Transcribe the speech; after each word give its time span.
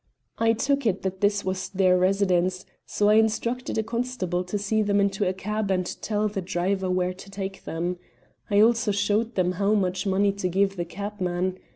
"I 0.39 0.53
took 0.53 0.87
it 0.87 1.03
that 1.03 1.21
this 1.21 1.45
was 1.45 1.69
their 1.69 1.95
residence, 1.95 2.65
so 2.87 3.09
I 3.09 3.13
instructed 3.17 3.77
a 3.77 3.83
constable 3.83 4.43
to 4.45 4.57
see 4.57 4.81
them 4.81 4.99
into 4.99 5.29
a 5.29 5.31
cab 5.31 5.69
and 5.69 5.85
tell 6.01 6.27
the 6.27 6.41
driver 6.41 6.89
where 6.89 7.13
to 7.13 7.29
take 7.29 7.65
them. 7.65 7.97
I 8.49 8.61
also 8.61 8.91
showed 8.91 9.35
them 9.35 9.51
how 9.51 9.75
much 9.75 10.07
money 10.07 10.31
to 10.31 10.49
give 10.49 10.75
the 10.75 10.85
cabman. 10.85 11.59